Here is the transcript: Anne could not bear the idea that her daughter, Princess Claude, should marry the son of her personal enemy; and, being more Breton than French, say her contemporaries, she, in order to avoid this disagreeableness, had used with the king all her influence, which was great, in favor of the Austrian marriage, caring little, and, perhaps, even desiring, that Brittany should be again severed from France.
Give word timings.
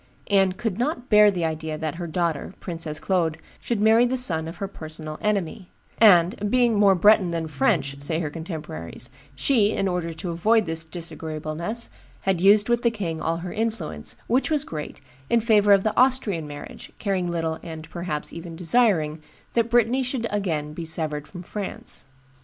Anne 0.31 0.51
could 0.53 0.79
not 0.79 1.09
bear 1.09 1.29
the 1.29 1.45
idea 1.45 1.77
that 1.77 1.97
her 2.01 2.07
daughter, 2.07 2.55
Princess 2.59 2.97
Claude, 2.99 3.37
should 3.59 3.79
marry 3.79 4.03
the 4.03 4.17
son 4.17 4.47
of 4.47 4.57
her 4.57 4.67
personal 4.67 5.19
enemy; 5.21 5.69
and, 5.99 6.49
being 6.49 6.73
more 6.73 6.95
Breton 6.95 7.29
than 7.29 7.47
French, 7.47 7.95
say 8.01 8.19
her 8.19 8.31
contemporaries, 8.31 9.11
she, 9.35 9.69
in 9.73 9.87
order 9.87 10.11
to 10.11 10.31
avoid 10.31 10.65
this 10.65 10.83
disagreeableness, 10.83 11.91
had 12.21 12.41
used 12.41 12.67
with 12.67 12.81
the 12.81 12.89
king 12.89 13.21
all 13.21 13.37
her 13.37 13.53
influence, 13.53 14.15
which 14.25 14.49
was 14.49 14.63
great, 14.63 15.01
in 15.29 15.39
favor 15.39 15.71
of 15.71 15.83
the 15.83 15.95
Austrian 15.95 16.47
marriage, 16.47 16.91
caring 16.97 17.29
little, 17.29 17.59
and, 17.61 17.87
perhaps, 17.91 18.33
even 18.33 18.55
desiring, 18.55 19.21
that 19.53 19.69
Brittany 19.69 20.01
should 20.01 20.23
be 20.23 20.27
again 20.29 20.75
severed 20.83 21.27
from 21.27 21.43
France. 21.43 22.05